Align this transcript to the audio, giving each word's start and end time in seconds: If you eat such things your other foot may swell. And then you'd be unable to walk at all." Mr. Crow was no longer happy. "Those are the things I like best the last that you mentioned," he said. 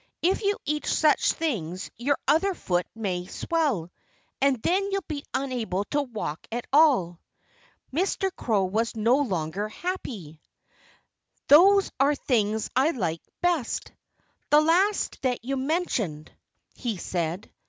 If 0.23 0.41
you 0.41 0.57
eat 0.65 0.87
such 0.87 1.33
things 1.33 1.91
your 1.95 2.17
other 2.27 2.55
foot 2.55 2.87
may 2.95 3.27
swell. 3.27 3.91
And 4.41 4.59
then 4.63 4.91
you'd 4.91 5.07
be 5.07 5.23
unable 5.31 5.83
to 5.91 6.01
walk 6.01 6.47
at 6.51 6.65
all." 6.73 7.19
Mr. 7.93 8.35
Crow 8.35 8.65
was 8.65 8.95
no 8.95 9.17
longer 9.17 9.69
happy. 9.69 10.41
"Those 11.49 11.91
are 11.99 12.15
the 12.15 12.21
things 12.23 12.71
I 12.75 12.89
like 12.89 13.21
best 13.41 13.91
the 14.49 14.59
last 14.61 15.21
that 15.21 15.45
you 15.45 15.55
mentioned," 15.55 16.31
he 16.73 16.97
said. 16.97 17.51